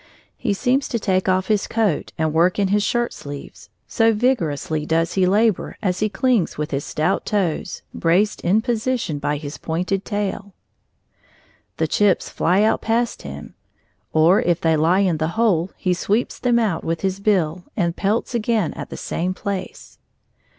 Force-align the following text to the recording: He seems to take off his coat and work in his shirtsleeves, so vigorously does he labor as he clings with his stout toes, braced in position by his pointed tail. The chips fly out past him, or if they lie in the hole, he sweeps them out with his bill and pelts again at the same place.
He 0.35 0.55
seems 0.55 0.87
to 0.87 0.97
take 0.97 1.29
off 1.29 1.45
his 1.47 1.67
coat 1.67 2.11
and 2.17 2.33
work 2.33 2.57
in 2.57 2.69
his 2.69 2.81
shirtsleeves, 2.81 3.69
so 3.85 4.15
vigorously 4.15 4.83
does 4.83 5.13
he 5.13 5.27
labor 5.27 5.77
as 5.79 5.99
he 5.99 6.09
clings 6.09 6.57
with 6.57 6.71
his 6.71 6.83
stout 6.83 7.23
toes, 7.23 7.83
braced 7.93 8.41
in 8.41 8.63
position 8.63 9.19
by 9.19 9.37
his 9.37 9.59
pointed 9.59 10.03
tail. 10.03 10.55
The 11.77 11.85
chips 11.87 12.29
fly 12.29 12.63
out 12.63 12.81
past 12.81 13.21
him, 13.21 13.53
or 14.11 14.41
if 14.41 14.59
they 14.59 14.75
lie 14.75 15.01
in 15.01 15.17
the 15.17 15.27
hole, 15.37 15.69
he 15.77 15.93
sweeps 15.93 16.39
them 16.39 16.57
out 16.57 16.83
with 16.83 17.01
his 17.01 17.19
bill 17.19 17.65
and 17.77 17.95
pelts 17.95 18.33
again 18.33 18.73
at 18.73 18.89
the 18.89 18.97
same 18.97 19.35
place. 19.35 19.99